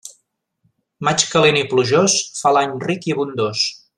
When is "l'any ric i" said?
2.57-3.15